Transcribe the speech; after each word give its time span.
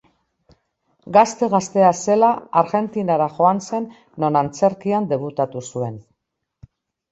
Gazte-gaztea 1.17 1.91
zela 2.05 2.31
Argentinara 2.63 3.29
joan 3.37 3.63
zen 3.67 3.87
non 4.25 4.41
antzerkian 4.43 5.09
debutatu 5.15 5.67
zuen. 5.71 6.05